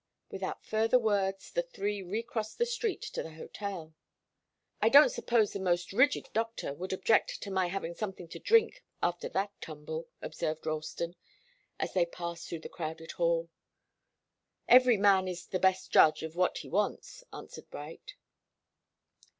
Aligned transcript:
Without 0.31 0.65
further 0.65 0.97
words 0.97 1.51
the 1.51 1.61
three 1.61 2.01
recrossed 2.01 2.57
the 2.57 2.65
street 2.65 3.03
to 3.03 3.21
the 3.21 3.35
hotel. 3.35 3.93
"I 4.81 4.89
don't 4.89 5.11
suppose 5.11 5.53
the 5.53 5.59
most 5.59 5.93
rigid 5.93 6.27
doctor 6.33 6.73
would 6.73 6.91
object 6.91 7.39
to 7.43 7.51
my 7.51 7.67
having 7.67 7.93
something 7.93 8.27
to 8.29 8.39
drink 8.39 8.83
after 9.03 9.29
that 9.29 9.51
tumble," 9.61 10.07
observed 10.19 10.65
Ralston, 10.65 11.15
as 11.79 11.93
they 11.93 12.07
passed 12.07 12.49
through 12.49 12.61
the 12.61 12.67
crowded 12.67 13.11
hall. 13.11 13.51
"Every 14.67 14.97
man 14.97 15.27
is 15.27 15.45
the 15.45 15.59
best 15.59 15.91
judge 15.91 16.23
of 16.23 16.35
what 16.35 16.57
he 16.57 16.67
wants," 16.67 17.23
answered 17.31 17.69
Bright. 17.69 18.15